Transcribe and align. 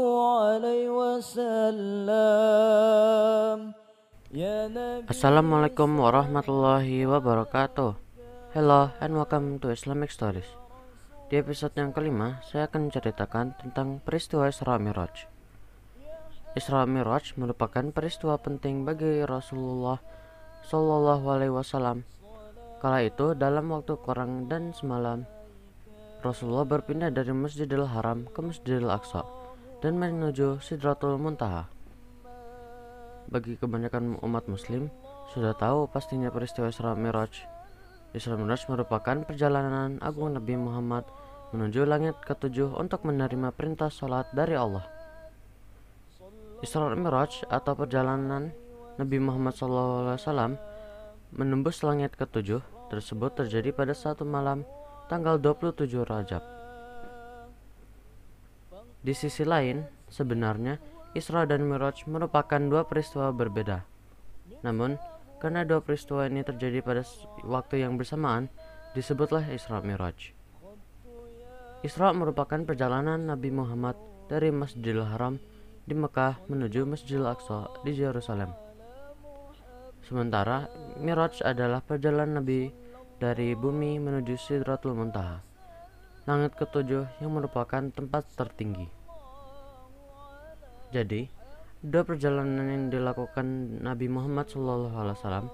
عليه 0.44 0.88
وسلم 0.92 2.12
يا 4.36 4.68
نبي 4.68 5.08
Assalamualaikum 5.08 5.88
warahmatullahi 5.96 7.08
wabarakatuh 7.08 7.96
Hello 8.52 8.92
and 9.00 9.16
welcome 9.16 9.64
to 9.64 9.72
Islamic 9.72 10.12
Stories 10.12 10.48
Di 11.32 11.40
episode 11.40 11.72
yang 11.80 11.96
kelima, 11.96 12.44
saya 12.44 12.68
akan 12.68 12.92
menceritakan 12.92 13.56
tentang 13.56 14.04
peristiwa 14.04 14.52
Isra 14.52 14.76
Miraj 14.76 15.32
Isra 16.52 16.84
Miraj 16.84 17.40
merupakan 17.40 17.96
peristiwa 17.96 18.36
penting 18.36 18.84
bagi 18.84 19.24
Rasulullah 19.24 20.04
Shallallahu 20.68 21.26
Alaihi 21.32 21.56
Wasallam. 21.56 22.04
Kala 22.84 23.08
itu 23.08 23.34
dalam 23.34 23.72
waktu 23.74 23.96
kurang 23.98 24.46
dan 24.52 24.76
semalam, 24.76 25.26
Rasulullah 26.27 26.67
berpindah 26.67 27.15
dari 27.15 27.31
Masjidil 27.31 27.87
Haram 27.87 28.27
ke 28.27 28.43
Masjidil 28.43 28.91
Aqsa 28.91 29.23
dan 29.79 29.95
menuju 29.95 30.59
Sidratul 30.59 31.15
Muntaha. 31.23 31.71
Bagi 33.31 33.55
kebanyakan 33.55 34.19
umat 34.27 34.51
muslim, 34.51 34.91
sudah 35.31 35.55
tahu 35.55 35.87
pastinya 35.87 36.35
peristiwa 36.35 36.67
Isra 36.67 36.99
Miraj. 36.99 37.47
Isra 38.11 38.35
Miraj 38.35 38.67
merupakan 38.67 39.23
perjalanan 39.23 40.03
agung 40.03 40.35
Nabi 40.35 40.59
Muhammad 40.59 41.07
menuju 41.55 41.87
langit 41.87 42.19
ketujuh 42.27 42.75
untuk 42.75 43.07
menerima 43.07 43.55
perintah 43.55 43.91
salat 43.91 44.27
dari 44.35 44.59
Allah. 44.59 44.83
Isra 46.59 46.91
Miraj 46.91 47.47
atau 47.47 47.79
perjalanan 47.79 48.51
Nabi 48.99 49.23
Muhammad 49.23 49.55
SAW 49.55 50.59
menembus 51.31 51.87
langit 51.87 52.19
ketujuh 52.19 52.63
tersebut 52.91 53.35
terjadi 53.39 53.71
pada 53.71 53.95
satu 53.95 54.27
malam 54.27 54.67
tanggal 55.07 55.39
27 55.39 56.03
Rajab. 56.03 56.43
Di 59.07 59.15
sisi 59.15 59.47
lain, 59.47 59.87
sebenarnya 60.11 60.83
Isra 61.15 61.47
dan 61.47 61.63
Miraj 61.63 62.11
merupakan 62.11 62.59
dua 62.59 62.83
peristiwa 62.91 63.31
berbeda. 63.31 63.87
Namun, 64.67 64.99
karena 65.39 65.63
dua 65.63 65.79
peristiwa 65.79 66.27
ini 66.27 66.43
terjadi 66.43 66.83
pada 66.83 67.07
waktu 67.47 67.87
yang 67.87 67.95
bersamaan, 67.95 68.51
disebutlah 68.99 69.47
Isra 69.55 69.79
Miraj. 69.79 70.35
Isra 71.87 72.11
merupakan 72.11 72.67
perjalanan 72.67 73.31
Nabi 73.31 73.55
Muhammad 73.55 73.95
dari 74.27 74.51
Masjidil 74.51 75.07
Haram 75.07 75.39
di 75.87 75.95
Mekah 75.95 76.43
menuju 76.51 76.83
Masjidil 76.83 77.31
Aqsa 77.31 77.71
di 77.87 77.95
Yerusalem. 77.95 78.51
Sementara 80.03 80.67
Miraj 80.99 81.47
adalah 81.47 81.79
perjalanan 81.79 82.43
Nabi 82.43 82.86
dari 83.17 83.57
bumi 83.57 83.97
menuju 83.97 84.37
Sidratul 84.37 84.93
Muntaha, 84.93 85.41
langit 86.29 86.53
ketujuh 86.53 87.09
yang 87.25 87.33
merupakan 87.33 87.81
tempat 87.89 88.29
tertinggi. 88.37 88.85
Jadi, 90.93 91.25
dua 91.81 92.05
perjalanan 92.05 92.69
yang 92.69 92.85
dilakukan 92.93 93.81
Nabi 93.81 94.13
Muhammad 94.13 94.53
SAW 94.53 95.49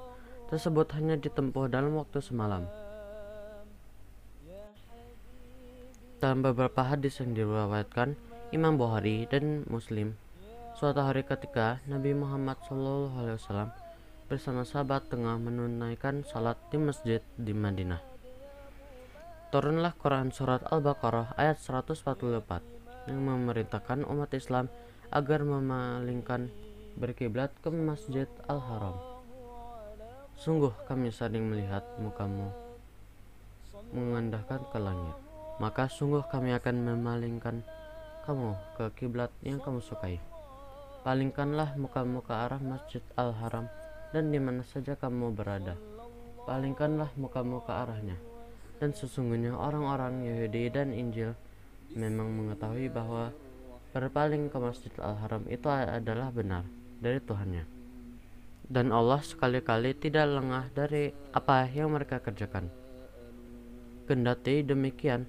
tersebut 0.50 0.90
hanya 0.98 1.14
ditempuh 1.14 1.70
dalam 1.70 1.94
waktu 1.94 2.18
semalam. 2.18 2.66
Dalam 6.18 6.42
beberapa 6.42 6.82
hadis 6.82 7.18
yang 7.22 7.34
diriwayatkan 7.34 8.18
Imam 8.50 8.74
Bukhari 8.74 9.26
dan 9.30 9.66
Muslim, 9.70 10.18
suatu 10.74 10.98
hari 10.98 11.22
ketika 11.22 11.78
Nabi 11.86 12.10
Muhammad 12.10 12.58
SAW 12.66 13.70
bersama 14.32 14.64
sahabat 14.64 15.12
tengah 15.12 15.36
menunaikan 15.36 16.24
salat 16.24 16.56
di 16.72 16.80
masjid 16.80 17.20
di 17.36 17.52
Madinah. 17.52 18.00
Turunlah 19.52 19.92
Quran 20.00 20.32
surat 20.32 20.64
Al-Baqarah 20.72 21.36
ayat 21.36 21.60
144 21.60 23.12
yang 23.12 23.20
memerintahkan 23.28 24.08
umat 24.08 24.32
Islam 24.32 24.72
agar 25.12 25.44
memalingkan 25.44 26.48
berkiblat 26.96 27.52
ke 27.60 27.68
Masjid 27.68 28.24
Al-Haram. 28.48 28.96
Sungguh 30.40 30.72
kami 30.88 31.12
sering 31.12 31.52
melihat 31.52 31.84
mukamu 32.00 32.48
mengendahkan 33.92 34.64
ke 34.72 34.80
langit. 34.80 35.16
Maka 35.60 35.92
sungguh 35.92 36.24
kami 36.32 36.56
akan 36.56 36.80
memalingkan 36.80 37.60
kamu 38.24 38.56
ke 38.80 38.96
kiblat 38.96 39.28
yang 39.44 39.60
kamu 39.60 39.84
sukai. 39.84 40.16
Palingkanlah 41.04 41.76
mukamu 41.76 42.24
ke 42.24 42.32
arah 42.32 42.64
Masjid 42.64 43.04
Al-Haram 43.20 43.81
dan 44.12 44.28
di 44.28 44.38
mana 44.38 44.60
saja 44.68 44.94
kamu 44.94 45.32
berada. 45.32 45.74
Palingkanlah 46.44 47.10
mukamu 47.16 47.64
ke 47.64 47.72
arahnya. 47.72 48.16
Dan 48.76 48.92
sesungguhnya 48.92 49.56
orang-orang 49.56 50.26
Yahudi 50.26 50.68
dan 50.68 50.92
Injil 50.92 51.32
memang 51.96 52.28
mengetahui 52.34 52.92
bahwa 52.92 53.32
berpaling 53.92 54.48
ke 54.48 54.58
Masjid 54.60 54.92
Al-Haram 55.00 55.44
itu 55.48 55.68
adalah 55.68 56.28
benar 56.32 56.64
dari 57.00 57.20
Tuhannya. 57.20 57.64
Dan 58.72 58.88
Allah 58.88 59.20
sekali-kali 59.20 59.92
tidak 59.96 60.28
lengah 60.32 60.66
dari 60.72 61.12
apa 61.32 61.68
yang 61.68 61.92
mereka 61.92 62.18
kerjakan. 62.24 62.72
Kendati 64.08 64.64
demikian, 64.64 65.28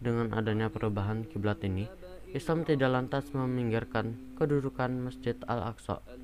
dengan 0.00 0.32
adanya 0.32 0.70
perubahan 0.70 1.28
kiblat 1.28 1.60
ini, 1.66 1.90
Islam 2.32 2.66
tidak 2.66 2.90
lantas 2.90 3.30
meminggirkan 3.30 4.36
kedudukan 4.40 4.90
Masjid 5.10 5.36
Al-Aqsa. 5.44 6.23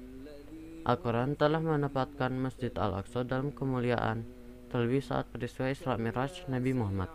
Al-Quran 0.81 1.37
telah 1.37 1.61
menempatkan 1.61 2.33
Masjid 2.41 2.73
Al-Aqsa 2.73 3.21
dalam 3.29 3.53
kemuliaan 3.53 4.25
terlebih 4.73 5.05
saat 5.05 5.29
peristiwa 5.29 5.69
Isra 5.69 6.01
Miraj 6.01 6.49
Nabi 6.49 6.73
Muhammad. 6.73 7.13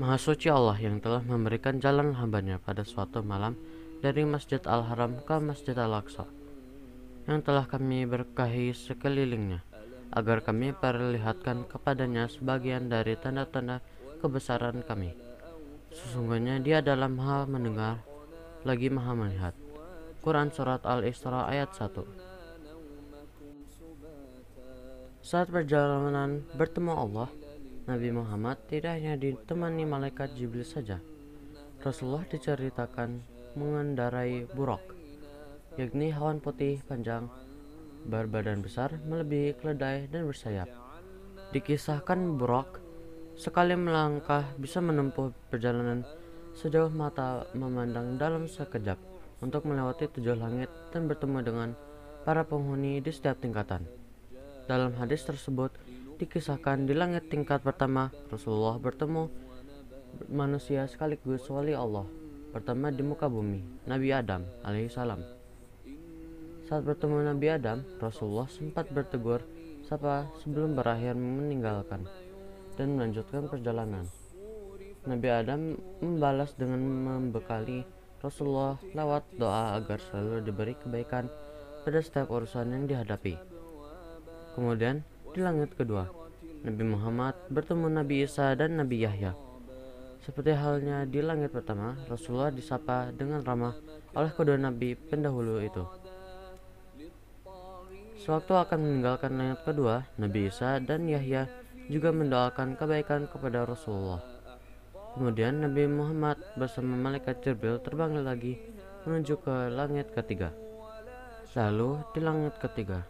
Maha 0.00 0.16
suci 0.16 0.48
Allah 0.48 0.78
yang 0.80 0.96
telah 0.96 1.20
memberikan 1.20 1.76
jalan 1.84 2.16
hambanya 2.16 2.56
pada 2.56 2.88
suatu 2.88 3.20
malam 3.20 3.60
dari 4.00 4.24
Masjid 4.24 4.62
Al-Haram 4.64 5.20
ke 5.20 5.36
Masjid 5.36 5.76
Al-Aqsa 5.76 6.24
yang 7.28 7.44
telah 7.44 7.68
kami 7.68 8.08
berkahi 8.08 8.72
sekelilingnya 8.72 9.60
agar 10.16 10.40
kami 10.40 10.72
perlihatkan 10.72 11.68
kepadanya 11.68 12.24
sebagian 12.32 12.88
dari 12.88 13.20
tanda-tanda 13.20 13.84
kebesaran 14.24 14.80
kami. 14.80 15.12
Sesungguhnya 15.92 16.56
dia 16.64 16.80
adalah 16.80 17.12
maha 17.12 17.44
mendengar 17.44 18.00
lagi 18.64 18.88
maha 18.88 19.12
melihat. 19.12 19.52
Quran 20.24 20.48
Surat 20.48 20.88
Al-Isra 20.88 21.44
ayat 21.52 21.76
1 21.76 22.37
Saat 25.28 25.52
perjalanan 25.52 26.40
bertemu 26.56 26.88
Allah, 26.88 27.28
Nabi 27.84 28.08
Muhammad 28.16 28.64
tidak 28.64 28.96
hanya 28.96 29.12
ditemani 29.20 29.84
malaikat 29.84 30.32
Jibril 30.32 30.64
saja. 30.64 31.04
Rasulullah 31.84 32.24
diceritakan 32.24 33.20
mengendarai 33.52 34.48
buruk, 34.48 34.80
yakni 35.76 36.08
hewan 36.16 36.40
putih 36.40 36.80
panjang, 36.88 37.28
berbadan 38.08 38.64
besar, 38.64 38.96
melebihi 39.04 39.60
keledai 39.60 40.08
dan 40.08 40.24
bersayap. 40.24 40.72
Dikisahkan 41.52 42.40
buruk 42.40 42.80
sekali 43.36 43.76
melangkah 43.76 44.48
bisa 44.56 44.80
menempuh 44.80 45.28
perjalanan 45.52 46.08
sejauh 46.56 46.88
mata 46.88 47.44
memandang 47.52 48.16
dalam 48.16 48.48
sekejap 48.48 48.96
untuk 49.44 49.68
melewati 49.68 50.08
tujuh 50.08 50.40
langit 50.40 50.72
dan 50.88 51.04
bertemu 51.04 51.38
dengan 51.44 51.68
para 52.24 52.48
penghuni 52.48 53.04
di 53.04 53.12
setiap 53.12 53.36
tingkatan. 53.44 53.97
Dalam 54.68 54.92
hadis 55.00 55.24
tersebut 55.24 55.72
dikisahkan 56.20 56.84
di 56.84 56.92
langit 56.92 57.32
tingkat 57.32 57.64
pertama 57.64 58.12
Rasulullah 58.28 58.76
bertemu 58.76 59.32
manusia 60.28 60.84
sekaligus 60.84 61.48
wali 61.48 61.72
Allah 61.72 62.04
pertama 62.52 62.92
di 62.92 63.00
muka 63.00 63.32
bumi 63.32 63.64
Nabi 63.88 64.12
Adam 64.12 64.44
alaihissalam. 64.60 65.24
Saat 66.68 66.84
bertemu 66.84 67.32
Nabi 67.32 67.48
Adam, 67.48 67.80
Rasulullah 67.96 68.44
sempat 68.52 68.92
bertegur 68.92 69.40
sapa 69.88 70.28
sebelum 70.44 70.76
berakhir 70.76 71.16
meninggalkan 71.16 72.04
dan 72.76 72.92
melanjutkan 72.92 73.48
perjalanan. 73.48 74.04
Nabi 75.08 75.28
Adam 75.32 75.80
membalas 76.04 76.52
dengan 76.60 76.84
membekali 76.84 77.88
Rasulullah 78.20 78.76
lewat 78.92 79.32
doa 79.40 79.80
agar 79.80 79.96
selalu 79.96 80.44
diberi 80.44 80.76
kebaikan 80.76 81.32
pada 81.88 82.04
setiap 82.04 82.28
urusan 82.28 82.68
yang 82.68 82.84
dihadapi. 82.84 83.47
Kemudian 84.58 85.06
di 85.30 85.38
langit 85.38 85.70
kedua, 85.78 86.10
Nabi 86.66 86.82
Muhammad 86.82 87.38
bertemu 87.46 87.94
Nabi 87.94 88.26
Isa 88.26 88.58
dan 88.58 88.74
Nabi 88.74 89.06
Yahya. 89.06 89.30
Seperti 90.18 90.50
halnya 90.50 91.06
di 91.06 91.22
langit 91.22 91.54
pertama, 91.54 91.94
Rasulullah 92.10 92.50
disapa 92.50 93.14
dengan 93.14 93.46
ramah 93.46 93.78
oleh 94.18 94.34
kedua 94.34 94.58
nabi 94.58 94.98
pendahulu 94.98 95.62
itu. 95.62 95.86
Sewaktu 98.18 98.50
akan 98.58 98.78
meninggalkan 98.82 99.38
langit 99.38 99.62
kedua, 99.62 100.02
Nabi 100.18 100.50
Isa 100.50 100.82
dan 100.82 101.06
Yahya 101.06 101.46
juga 101.86 102.10
mendoakan 102.10 102.74
kebaikan 102.74 103.30
kepada 103.30 103.62
Rasulullah. 103.62 104.26
Kemudian 105.14 105.62
Nabi 105.62 105.86
Muhammad 105.86 106.34
bersama 106.58 106.98
malaikat 106.98 107.46
Jibril 107.46 107.78
terbang 107.78 108.10
lagi 108.26 108.58
menuju 109.06 109.38
ke 109.38 109.70
langit 109.70 110.10
ketiga. 110.10 110.50
Lalu 111.54 112.02
di 112.10 112.20
langit 112.20 112.58
ketiga, 112.58 113.06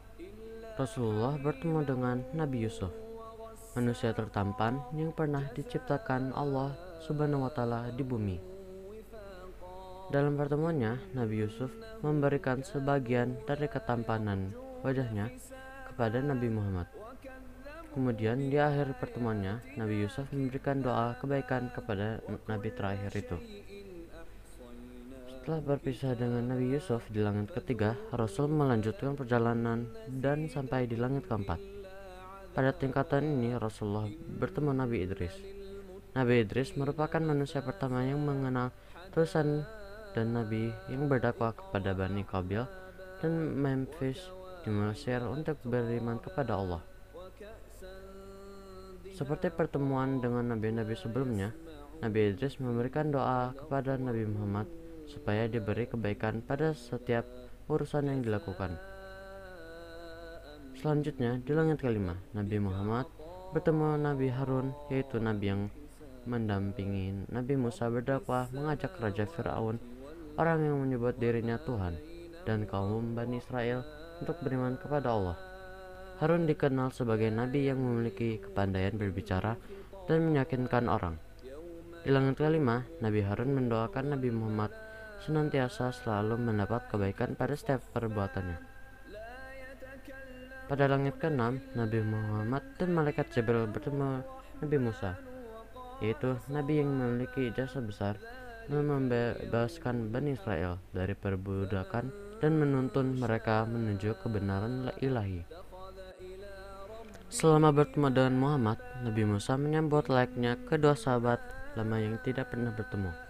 Rasulullah 0.78 1.34
bertemu 1.42 1.82
dengan 1.82 2.22
Nabi 2.30 2.62
Yusuf, 2.62 2.94
manusia 3.74 4.14
tertampan 4.14 4.78
yang 4.94 5.10
pernah 5.10 5.42
diciptakan 5.50 6.30
Allah 6.30 6.70
Subhanahu 7.02 7.50
wa 7.50 7.50
taala 7.50 7.90
di 7.90 8.06
bumi. 8.06 8.38
Dalam 10.14 10.38
pertemuannya, 10.38 11.18
Nabi 11.18 11.42
Yusuf 11.42 11.74
memberikan 11.98 12.62
sebagian 12.62 13.42
dari 13.42 13.66
ketampanan 13.66 14.54
wajahnya 14.86 15.34
kepada 15.90 16.22
Nabi 16.22 16.46
Muhammad. 16.46 16.86
Kemudian 17.90 18.46
di 18.46 18.62
akhir 18.62 18.94
pertemuannya, 19.02 19.58
Nabi 19.74 20.06
Yusuf 20.06 20.30
memberikan 20.30 20.78
doa 20.78 21.18
kebaikan 21.18 21.74
kepada 21.74 22.22
Nabi 22.46 22.70
terakhir 22.70 23.10
itu. 23.18 23.34
Setelah 25.48 25.64
berpisah 25.64 26.12
dengan 26.12 26.44
Nabi 26.44 26.76
Yusuf 26.76 27.08
di 27.08 27.24
langit 27.24 27.48
ketiga, 27.56 27.96
Rasul 28.12 28.52
melanjutkan 28.52 29.16
perjalanan 29.16 29.88
dan 30.20 30.44
sampai 30.44 30.84
di 30.84 30.92
langit 30.92 31.24
keempat. 31.24 31.56
Pada 32.52 32.76
tingkatan 32.76 33.24
ini, 33.24 33.56
Rasulullah 33.56 34.12
bertemu 34.12 34.76
Nabi 34.76 35.08
Idris. 35.08 35.32
Nabi 36.12 36.44
Idris 36.44 36.76
merupakan 36.76 37.24
manusia 37.24 37.64
pertama 37.64 38.04
yang 38.04 38.20
mengenal 38.20 38.76
tulisan 39.08 39.64
dan 40.12 40.36
Nabi 40.36 40.68
yang 40.92 41.08
berdakwah 41.08 41.56
kepada 41.56 41.96
Bani 41.96 42.28
Qabil 42.28 42.68
dan 43.24 43.32
Memphis 43.56 44.20
di 44.60 44.68
Mesir 44.68 45.24
untuk 45.24 45.56
beriman 45.64 46.20
kepada 46.20 46.60
Allah. 46.60 46.84
Seperti 49.16 49.48
pertemuan 49.48 50.20
dengan 50.20 50.52
nabi-nabi 50.52 50.92
sebelumnya, 50.92 51.56
Nabi 52.04 52.36
Idris 52.36 52.60
memberikan 52.60 53.08
doa 53.08 53.56
kepada 53.56 53.96
Nabi 53.96 54.28
Muhammad 54.28 54.87
supaya 55.08 55.48
diberi 55.48 55.88
kebaikan 55.88 56.44
pada 56.44 56.76
setiap 56.76 57.24
urusan 57.66 58.12
yang 58.12 58.20
dilakukan. 58.20 58.76
Selanjutnya, 60.78 61.42
di 61.42 61.52
langit 61.56 61.82
kelima, 61.82 62.14
Nabi 62.36 62.62
Muhammad 62.62 63.10
bertemu 63.50 63.98
Nabi 63.98 64.28
Harun, 64.30 64.76
yaitu 64.92 65.18
Nabi 65.18 65.50
yang 65.50 65.62
mendampingi 66.28 67.26
Nabi 67.32 67.56
Musa 67.56 67.88
berdakwah 67.88 68.46
mengajak 68.52 68.94
Raja 69.00 69.24
Firaun, 69.24 69.80
orang 70.36 70.60
yang 70.62 70.76
menyebut 70.78 71.16
dirinya 71.16 71.56
Tuhan, 71.58 71.96
dan 72.44 72.68
kaum 72.68 73.16
Bani 73.16 73.40
Israel 73.40 73.82
untuk 74.20 74.38
beriman 74.44 74.76
kepada 74.76 75.10
Allah. 75.10 75.38
Harun 76.18 76.50
dikenal 76.50 76.90
sebagai 76.90 77.30
nabi 77.30 77.70
yang 77.70 77.78
memiliki 77.78 78.42
kepandaian 78.42 78.94
berbicara 78.98 79.54
dan 80.10 80.26
meyakinkan 80.26 80.90
orang. 80.90 81.14
Di 82.02 82.10
langit 82.10 82.38
kelima, 82.38 82.82
Nabi 82.98 83.22
Harun 83.22 83.54
mendoakan 83.54 84.18
Nabi 84.18 84.30
Muhammad 84.34 84.70
senantiasa 85.24 85.90
selalu 85.90 86.38
mendapat 86.38 86.86
kebaikan 86.90 87.34
pada 87.34 87.54
setiap 87.58 87.82
perbuatannya. 87.94 88.58
Pada 90.68 90.84
langit 90.84 91.16
keenam, 91.16 91.64
Nabi 91.72 92.04
Muhammad 92.04 92.60
dan 92.76 92.92
malaikat 92.92 93.32
Jibril 93.32 93.64
bertemu 93.64 94.20
Nabi 94.60 94.76
Musa, 94.76 95.16
yaitu 96.04 96.36
Nabi 96.52 96.84
yang 96.84 96.92
memiliki 96.92 97.48
jasa 97.56 97.80
besar 97.80 98.20
dan 98.68 98.84
membebaskan 98.84 100.12
Bani 100.12 100.36
Israel 100.36 100.76
dari 100.92 101.16
perbudakan 101.16 102.12
dan 102.38 102.52
menuntun 102.60 103.16
mereka 103.16 103.64
menuju 103.64 104.20
kebenaran 104.20 104.92
ilahi. 105.00 105.42
Selama 107.28 107.72
bertemu 107.72 108.08
dengan 108.12 108.34
Muhammad, 108.36 108.78
Nabi 109.04 109.24
Musa 109.24 109.56
menyambut 109.56 110.08
layaknya 110.08 110.56
kedua 110.68 110.96
sahabat 110.96 111.40
lama 111.76 111.96
yang 112.00 112.16
tidak 112.24 112.52
pernah 112.52 112.72
bertemu. 112.72 113.27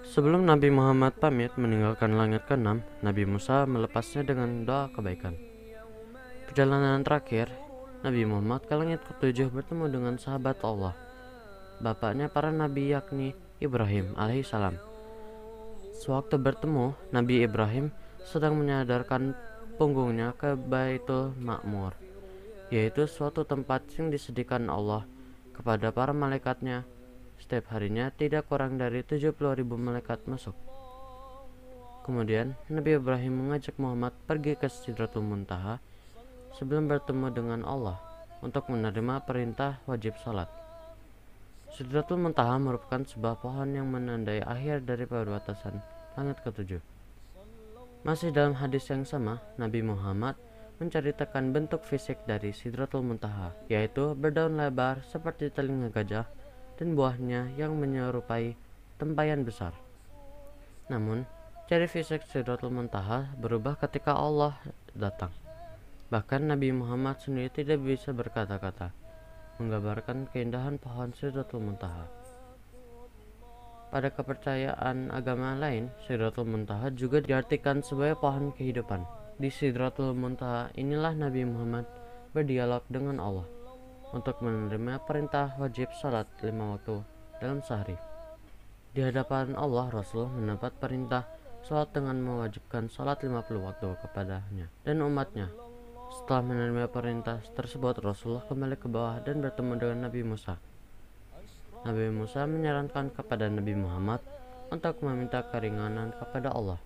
Sebelum 0.00 0.48
Nabi 0.48 0.72
Muhammad 0.72 1.20
pamit 1.20 1.52
meninggalkan 1.60 2.16
langit 2.16 2.48
keenam, 2.48 2.80
Nabi 3.04 3.28
Musa 3.28 3.68
melepasnya 3.68 4.24
dengan 4.24 4.64
doa 4.64 4.88
kebaikan. 4.88 5.36
Perjalanan 6.48 7.04
terakhir, 7.04 7.52
Nabi 8.00 8.24
Muhammad 8.24 8.64
ke 8.64 8.74
langit 8.80 9.04
ketujuh 9.04 9.52
bertemu 9.52 9.92
dengan 9.92 10.14
sahabat 10.16 10.64
Allah, 10.64 10.96
bapaknya 11.84 12.32
para 12.32 12.48
nabi 12.48 12.96
yakni 12.96 13.36
Ibrahim 13.60 14.16
alaihissalam. 14.16 14.80
Sewaktu 16.00 16.40
bertemu, 16.40 16.96
Nabi 17.12 17.44
Ibrahim 17.44 17.92
sedang 18.24 18.56
menyadarkan 18.56 19.36
punggungnya 19.76 20.32
ke 20.32 20.56
Baitul 20.56 21.36
Makmur, 21.36 21.92
yaitu 22.72 23.04
suatu 23.04 23.44
tempat 23.44 23.84
yang 24.00 24.08
disediakan 24.08 24.72
Allah 24.72 25.04
kepada 25.52 25.92
para 25.92 26.16
malaikatnya 26.16 26.88
setiap 27.40 27.72
harinya 27.72 28.12
tidak 28.12 28.46
kurang 28.46 28.76
dari 28.76 29.00
70 29.00 29.32
ribu 29.34 29.80
malaikat 29.80 30.28
masuk. 30.28 30.52
Kemudian 32.04 32.56
Nabi 32.68 32.96
Ibrahim 33.00 33.44
mengajak 33.44 33.76
Muhammad 33.80 34.12
pergi 34.28 34.56
ke 34.56 34.68
Sidratul 34.68 35.24
Muntaha 35.24 35.80
sebelum 36.56 36.88
bertemu 36.88 37.26
dengan 37.32 37.60
Allah 37.64 37.96
untuk 38.44 38.68
menerima 38.68 39.24
perintah 39.24 39.80
wajib 39.88 40.16
salat. 40.20 40.48
Sidratul 41.70 42.18
Muntaha 42.18 42.58
merupakan 42.58 43.04
sebuah 43.06 43.38
pohon 43.38 43.72
yang 43.72 43.86
menandai 43.88 44.42
akhir 44.42 44.84
dari 44.84 45.06
perbatasan 45.06 45.78
langit 46.18 46.42
ketujuh. 46.42 46.82
Masih 48.02 48.32
dalam 48.32 48.56
hadis 48.56 48.88
yang 48.88 49.04
sama, 49.04 49.38
Nabi 49.60 49.84
Muhammad 49.84 50.34
menceritakan 50.80 51.52
bentuk 51.52 51.84
fisik 51.84 52.24
dari 52.24 52.56
Sidratul 52.56 53.04
Muntaha, 53.04 53.52
yaitu 53.68 54.16
berdaun 54.16 54.56
lebar 54.56 55.04
seperti 55.04 55.52
telinga 55.52 55.92
gajah 55.92 56.24
dan 56.80 56.96
buahnya 56.96 57.52
yang 57.60 57.76
menyerupai 57.76 58.56
tempayan 58.96 59.44
besar. 59.44 59.76
Namun, 60.88 61.28
ciri 61.68 61.84
fisik 61.84 62.24
Sidratul 62.24 62.72
Muntaha 62.72 63.28
berubah 63.36 63.76
ketika 63.76 64.16
Allah 64.16 64.56
datang. 64.96 65.28
Bahkan 66.08 66.48
Nabi 66.48 66.72
Muhammad 66.72 67.20
sendiri 67.20 67.52
tidak 67.52 67.84
bisa 67.84 68.16
berkata-kata, 68.16 68.96
menggambarkan 69.60 70.32
keindahan 70.32 70.80
pohon 70.80 71.12
Sidratul 71.12 71.68
Muntaha. 71.68 72.08
Pada 73.92 74.08
kepercayaan 74.08 75.12
agama 75.12 75.60
lain, 75.60 75.92
Sidratul 76.08 76.48
Muntaha 76.48 76.88
juga 76.96 77.20
diartikan 77.20 77.84
sebagai 77.84 78.16
pohon 78.16 78.56
kehidupan. 78.56 79.04
Di 79.36 79.52
Sidratul 79.52 80.16
Muntaha 80.16 80.72
inilah 80.80 81.12
Nabi 81.12 81.44
Muhammad 81.44 81.84
berdialog 82.32 82.82
dengan 82.88 83.20
Allah 83.20 83.59
untuk 84.10 84.42
menerima 84.42 85.02
perintah 85.06 85.54
wajib 85.58 85.90
salat 85.94 86.26
lima 86.42 86.74
waktu 86.74 87.02
dalam 87.38 87.62
sehari. 87.62 87.94
Di 88.90 89.06
hadapan 89.06 89.54
Allah, 89.54 89.86
Rasul 89.88 90.26
mendapat 90.26 90.74
perintah 90.82 91.22
salat 91.62 91.94
dengan 91.94 92.18
mewajibkan 92.18 92.90
salat 92.90 93.22
50 93.22 93.36
waktu 93.62 93.88
kepadanya 94.02 94.66
dan 94.82 94.98
umatnya. 95.04 95.46
Setelah 96.10 96.42
menerima 96.42 96.90
perintah 96.90 97.38
tersebut, 97.54 98.02
Rasulullah 98.02 98.42
kembali 98.50 98.76
ke 98.82 98.90
bawah 98.90 99.22
dan 99.22 99.38
bertemu 99.38 99.72
dengan 99.78 99.98
Nabi 100.10 100.20
Musa. 100.26 100.58
Nabi 101.86 102.10
Musa 102.10 102.50
menyarankan 102.50 103.14
kepada 103.14 103.46
Nabi 103.46 103.78
Muhammad 103.78 104.18
untuk 104.74 104.98
meminta 105.06 105.46
keringanan 105.46 106.10
kepada 106.18 106.50
Allah. 106.50 106.82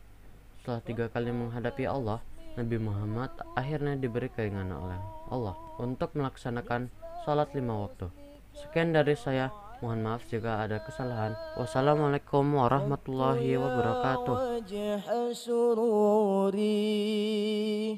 Setelah 0.60 0.80
tiga 0.84 1.06
kali 1.08 1.32
menghadapi 1.32 1.88
Allah, 1.88 2.20
Nabi 2.54 2.76
Muhammad 2.78 3.32
akhirnya 3.56 3.96
diberi 3.96 4.28
keringanan 4.28 4.76
oleh 4.76 5.00
Allah 5.32 5.56
untuk 5.80 6.12
melaksanakan 6.14 6.92
salat 7.24 7.48
lima 7.56 7.88
waktu. 7.88 8.12
Sekian 8.52 8.92
dari 8.92 9.16
saya. 9.16 9.48
Mohon 9.82 10.00
maaf 10.06 10.22
jika 10.30 10.64
ada 10.64 10.80
kesalahan. 10.80 11.36
Wassalamualaikum 11.60 12.44
warahmatullahi 12.56 13.56
wabarakatuh. 13.58 14.64